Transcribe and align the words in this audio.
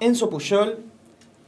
Enzo 0.00 0.28
Puyol 0.28 0.78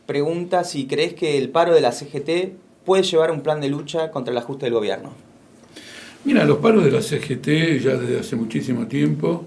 pregunta 0.06 0.64
si 0.64 0.86
crees 0.86 1.14
que 1.14 1.36
el 1.36 1.50
paro 1.50 1.74
de 1.74 1.82
la 1.82 1.92
CGT 1.92 2.54
puede 2.84 3.02
llevar 3.02 3.30
un 3.30 3.42
plan 3.42 3.60
de 3.60 3.68
lucha 3.68 4.10
contra 4.10 4.32
el 4.32 4.38
ajuste 4.38 4.66
del 4.66 4.74
gobierno. 4.74 5.12
Mira, 6.24 6.44
los 6.44 6.58
paros 6.58 6.84
de 6.84 6.90
la 6.90 7.02
CGT 7.02 7.82
ya 7.82 7.96
desde 7.96 8.20
hace 8.20 8.36
muchísimo 8.36 8.86
tiempo 8.86 9.44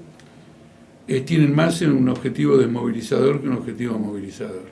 eh, 1.07 1.21
tienen 1.21 1.54
más 1.54 1.82
en 1.82 1.91
un 1.91 2.09
objetivo 2.09 2.57
desmovilizador 2.57 3.41
que 3.41 3.48
un 3.48 3.57
objetivo 3.57 3.98
movilizador. 3.98 4.66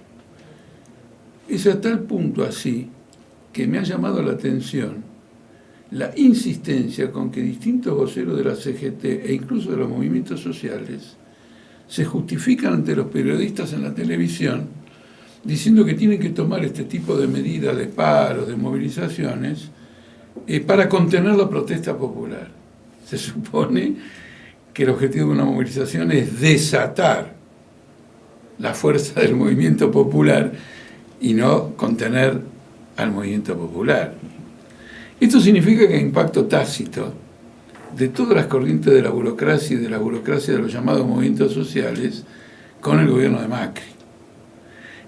Es 1.48 1.66
a 1.66 1.82
tal 1.82 2.02
punto 2.02 2.44
así 2.44 2.90
que 3.52 3.66
me 3.66 3.80
ha 3.80 3.84
llamado 3.84 4.22
la 4.22 4.34
atención 4.34 5.04
la 5.92 6.14
insistencia 6.16 7.12
con 7.12 7.32
que 7.32 7.42
distintos 7.42 7.96
voceros 7.96 8.38
de 8.38 8.44
la 8.44 8.56
CGT 8.56 9.06
e 9.26 9.34
incluso 9.34 9.72
de 9.72 9.78
los 9.78 9.90
movimientos 9.90 10.40
sociales 10.40 11.18
se 11.90 12.06
justifican 12.06 12.74
ante 12.74 12.96
los 12.96 13.08
periodistas 13.08 13.74
en 13.74 13.84
la 13.84 13.94
televisión 13.94 14.68
diciendo 15.44 15.84
que 15.84 15.96
tienen 15.96 16.20
que 16.20 16.30
tomar 16.30 16.64
este 16.64 16.84
tipo 16.84 17.18
de 17.18 17.28
medidas 17.28 17.76
de 17.76 17.88
paros, 17.88 18.48
de 18.48 18.56
movilizaciones, 18.56 19.70
eh, 20.46 20.60
para 20.60 20.88
contener 20.88 21.36
la 21.36 21.50
protesta 21.50 21.98
popular. 21.98 22.48
Se 23.06 23.18
supone 23.18 23.96
que 24.74 24.84
el 24.84 24.90
objetivo 24.90 25.28
de 25.28 25.34
una 25.34 25.46
movilización 25.46 26.12
es 26.12 26.40
desatar 26.40 27.34
la 28.60 28.74
fuerza 28.74 29.22
del 29.22 29.36
movimiento 29.36 29.90
popular 29.90 30.52
y 31.20 31.34
no 31.34 31.76
contener 31.76 32.40
al 32.98 33.12
movimiento 33.12 33.58
popular. 33.58 34.14
Esto 35.20 35.40
significa 35.40 35.88
que 35.88 35.96
hay 35.96 36.02
impacto 36.02 36.46
tácito 36.46 37.14
de 37.96 38.10
todas 38.10 38.36
las 38.36 38.46
corrientes 38.48 38.94
de 38.94 39.02
la 39.02 39.10
burocracia 39.10 39.76
y 39.76 39.80
de 39.80 39.90
la 39.90 39.98
burocracia 39.98 40.54
de 40.54 40.62
los 40.62 40.72
llamados 40.72 41.08
movimientos 41.08 41.54
sociales 41.54 42.24
con 42.82 43.00
el 43.00 43.10
gobierno 43.10 43.42
de 43.42 43.48
Macri. 43.48 43.84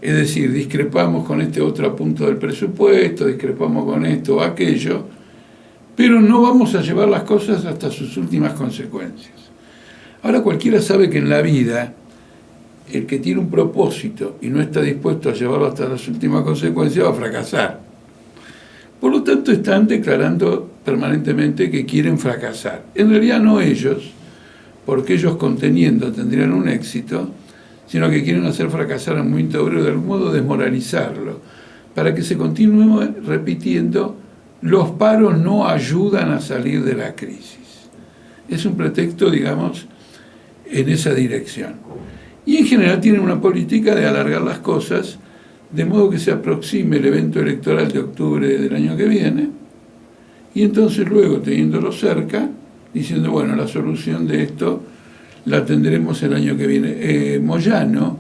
Es 0.02 0.16
decir, 0.16 0.52
discrepamos 0.52 1.28
con 1.28 1.42
este 1.42 1.62
otro 1.62 1.96
punto 1.96 2.26
del 2.26 2.38
presupuesto, 2.38 3.28
discrepamos 3.28 3.86
con 3.86 4.06
esto 4.06 4.38
o 4.38 4.42
aquello, 4.42 5.06
pero 5.96 6.20
no 6.20 6.42
vamos 6.42 6.74
a 6.74 6.82
llevar 6.82 7.08
las 7.08 7.24
cosas 7.24 7.66
hasta 7.66 7.92
sus 7.92 8.18
últimas 8.18 8.54
consecuencias. 8.54 9.36
Ahora 10.24 10.42
cualquiera 10.42 10.82
sabe 10.82 11.10
que 11.10 11.20
en 11.20 11.30
la 11.30 11.42
vida 11.42 11.94
el 12.92 13.06
que 13.06 13.20
tiene 13.20 13.40
un 13.40 13.50
propósito 13.50 14.38
y 14.42 14.48
no 14.48 14.62
está 14.62 14.82
dispuesto 14.82 15.30
a 15.30 15.34
llevarlo 15.34 15.68
hasta 15.68 15.88
las 15.88 16.08
últimas 16.08 16.44
consecuencias 16.44 17.06
va 17.06 17.12
a 17.12 17.14
fracasar. 17.14 17.80
Por 19.00 19.12
lo 19.12 19.24
tanto, 19.24 19.52
están 19.52 19.88
declarando 19.88 20.71
permanentemente 20.84 21.70
que 21.70 21.86
quieren 21.86 22.18
fracasar. 22.18 22.84
En 22.96 23.10
realidad 23.10 23.40
no 23.40 23.62
ellos, 23.62 24.12
porque 24.86 25.14
ellos 25.14 25.36
conteniendo 25.36 26.12
tendrían 26.12 26.54
un 26.54 26.68
éxito, 26.68 27.30
sino 27.88 28.10
que 28.10 28.24
quieren 28.24 28.46
hacer 28.46 28.70
fracasar 28.70 29.18
al 29.18 29.24
movimiento 29.24 29.64
obrero 29.64 29.84
de 29.84 29.92
algún 29.92 30.08
modo 30.08 30.32
desmoralizarlo, 30.32 31.40
para 31.94 32.16
que 32.16 32.24
se 32.24 32.38
continúe 32.38 33.02
repitiendo 33.26 34.18
los 34.62 34.92
paros 34.92 35.38
no 35.38 35.68
ayudan 35.68 36.32
a 36.32 36.40
salir 36.40 36.84
de 36.84 36.96
la 36.96 37.16
crisis. 37.16 37.58
Es 38.48 38.66
un 38.66 38.76
pretexto, 38.76 39.30
digamos, 39.30 39.88
en 40.66 40.90
esa 40.90 41.14
dirección. 41.14 41.76
Y 42.46 42.58
en 42.58 42.66
general 42.66 43.02
tienen 43.02 43.22
una 43.22 43.42
política 43.42 43.96
de 43.96 44.06
alargar 44.06 44.42
las 44.42 44.60
cosas 44.60 45.18
de 45.72 45.86
modo 45.86 46.10
que 46.10 46.20
se 46.20 46.32
aproxime 46.32 46.98
el 46.98 47.06
evento 47.06 47.40
electoral 47.40 47.92
de 47.92 48.00
octubre 48.00 48.58
del 48.58 48.76
año 48.76 48.98
que 48.98 49.06
viene, 49.06 49.50
y 50.54 50.64
entonces 50.64 51.08
luego, 51.08 51.40
teniéndolo 51.40 51.92
cerca, 51.92 52.50
diciendo, 52.94 53.32
bueno, 53.32 53.56
la 53.56 53.68
solución 53.68 54.28
de 54.28 54.44
esto 54.44 54.84
la 55.46 55.66
tendremos 55.66 56.22
el 56.24 56.34
año 56.34 56.58
que 56.58 56.68
viene. 56.68 56.96
Eh, 57.00 57.40
Moyano, 57.40 58.18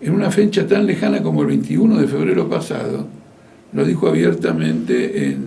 en 0.00 0.14
una 0.14 0.30
fecha 0.30 0.66
tan 0.66 0.86
lejana 0.86 1.22
como 1.22 1.42
el 1.42 1.48
21 1.48 1.98
de 1.98 2.06
febrero 2.06 2.48
pasado, 2.48 3.06
lo 3.72 3.84
dijo 3.84 4.08
abiertamente 4.08 5.26
en, 5.26 5.44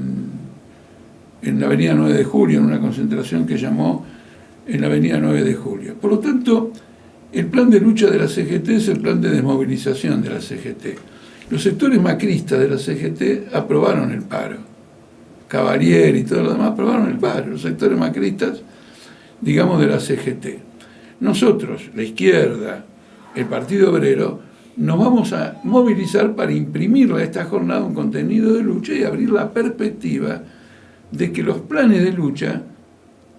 en 1.42 1.60
la 1.60 1.68
Avenida 1.68 1.94
9 1.94 2.14
de 2.14 2.24
Julio, 2.24 2.60
en 2.60 2.66
una 2.66 2.80
concentración 2.80 3.46
que 3.46 3.58
llamó 3.58 4.06
en 4.68 4.82
la 4.82 4.88
Avenida 4.88 5.20
9 5.20 5.44
de 5.44 5.54
Julio. 5.56 5.96
Por 5.96 6.12
lo 6.12 6.20
tanto, 6.20 6.72
el 7.32 7.46
plan 7.46 7.70
de 7.70 7.80
lucha 7.80 8.10
de 8.10 8.20
la 8.20 8.28
CGT 8.28 8.70
es 8.70 8.88
el 8.90 9.00
plan 9.00 9.22
de 9.22 9.30
desmovilización 9.30 10.22
de 10.22 10.30
la 10.30 10.42
CGT. 10.42 10.98
Los 11.50 11.64
sectores 11.64 12.02
macristas 12.02 12.60
de 12.60 12.68
la 12.68 12.78
CGT 12.78 13.56
aprobaron 13.56 14.12
el 14.12 14.24
paro. 14.24 14.58
Cavalier 15.50 16.16
y 16.16 16.24
todo 16.24 16.44
lo 16.44 16.52
demás 16.54 16.72
aprobaron 16.72 17.10
el 17.10 17.18
paro. 17.18 17.48
Los 17.48 17.64
sectores 17.64 17.98
macristas, 17.98 18.62
digamos, 19.42 19.82
de 19.82 19.88
la 19.88 20.00
CGT. 20.00 20.46
Nosotros, 21.20 21.90
la 21.96 22.04
izquierda, 22.04 22.86
el 23.36 23.46
Partido 23.46 23.92
Obrero, 23.92 24.40
nos 24.78 24.98
vamos 24.98 25.34
a 25.34 25.60
movilizar 25.64 26.36
para 26.36 26.54
imprimirle 26.54 27.22
a 27.22 27.26
esta 27.26 27.46
jornada 27.46 27.84
un 27.84 27.94
contenido 27.94 28.54
de 28.54 28.64
lucha 28.64 28.94
y 28.94 29.04
abrir 29.04 29.32
la 29.32 29.52
perspectiva 29.52 30.42
de 31.12 31.32
que 31.34 31.44
los 31.44 31.58
planes 31.58 32.04
de 32.04 32.14
lucha 32.14 32.62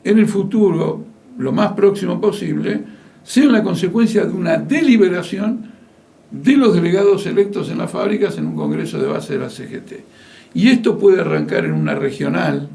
en 0.03 0.19
el 0.19 0.27
futuro, 0.27 1.05
lo 1.39 1.53
más 1.53 1.73
próximo 1.73 2.21
posible, 2.21 2.83
sean 3.23 3.53
la 3.53 3.63
consecuencia 3.63 4.25
de 4.25 4.33
una 4.33 4.59
deliberación 4.59 5.71
de 6.31 6.57
los 6.57 6.75
delegados 6.75 7.25
electos 7.27 7.71
en 7.71 7.79
las 7.79 7.91
fábricas 7.91 8.37
en 8.37 8.47
un 8.47 8.57
congreso 8.57 8.99
de 8.99 9.07
base 9.07 9.35
de 9.35 9.39
la 9.39 9.49
CGT. 9.49 9.93
Y 10.55 10.69
esto 10.69 10.99
puede 10.99 11.21
arrancar 11.21 11.65
en 11.65 11.73
una 11.73 11.95
regional, 11.95 12.69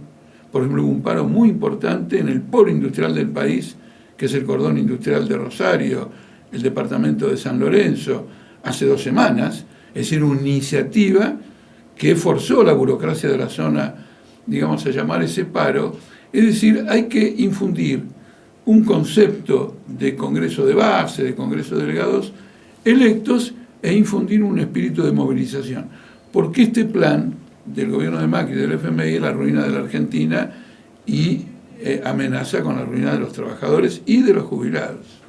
por 0.51 0.61
ejemplo, 0.61 0.85
un 0.85 1.01
paro 1.01 1.25
muy 1.25 1.49
importante 1.49 2.19
en 2.19 2.29
el 2.29 2.41
polo 2.41 2.71
industrial 2.71 3.13
del 3.13 3.29
país, 3.29 3.75
que 4.15 4.27
es 4.27 4.33
el 4.33 4.45
cordón 4.45 4.77
industrial 4.77 5.27
de 5.27 5.37
Rosario, 5.37 6.09
el 6.51 6.61
departamento 6.61 7.27
de 7.27 7.37
San 7.37 7.59
Lorenzo, 7.59 8.27
hace 8.63 8.85
dos 8.85 9.03
semanas, 9.03 9.65
es 9.89 10.09
decir, 10.09 10.23
una 10.23 10.41
iniciativa 10.41 11.35
que 11.95 12.15
forzó 12.15 12.63
la 12.63 12.73
burocracia 12.73 13.29
de 13.29 13.37
la 13.37 13.49
zona, 13.49 13.93
digamos, 14.45 14.85
a 14.85 14.89
llamar 14.89 15.23
ese 15.23 15.45
paro. 15.45 15.95
Es 16.31 16.45
decir, 16.45 16.85
hay 16.89 17.03
que 17.03 17.35
infundir 17.37 18.03
un 18.65 18.83
concepto 18.83 19.77
de 19.87 20.15
Congreso 20.15 20.65
de 20.65 20.73
base, 20.73 21.23
de 21.23 21.35
Congreso 21.35 21.75
de 21.75 21.85
delegados, 21.85 22.33
electos 22.83 23.53
e 23.81 23.93
infundir 23.93 24.43
un 24.43 24.59
espíritu 24.59 25.03
de 25.03 25.11
movilización. 25.11 25.87
Porque 26.31 26.63
este 26.63 26.85
plan 26.85 27.33
del 27.65 27.91
gobierno 27.91 28.19
de 28.19 28.27
Macri 28.27 28.55
del 28.55 28.73
FMI 28.73 29.19
la 29.19 29.31
ruina 29.31 29.63
de 29.63 29.69
la 29.71 29.79
Argentina 29.79 30.51
y 31.05 31.45
eh, 31.79 32.01
amenaza 32.05 32.61
con 32.61 32.75
la 32.75 32.85
ruina 32.85 33.13
de 33.13 33.19
los 33.19 33.33
trabajadores 33.33 34.01
y 34.05 34.21
de 34.21 34.33
los 34.33 34.45
jubilados. 34.45 35.24